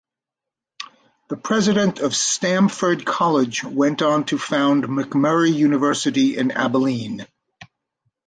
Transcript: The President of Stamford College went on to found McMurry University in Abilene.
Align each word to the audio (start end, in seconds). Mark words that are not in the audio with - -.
The 1.29 1.37
President 1.37 1.99
of 1.99 2.15
Stamford 2.15 3.05
College 3.05 3.63
went 3.63 4.01
on 4.01 4.25
to 4.25 4.39
found 4.39 4.85
McMurry 4.85 5.53
University 5.53 6.35
in 6.39 6.49
Abilene. 6.49 7.27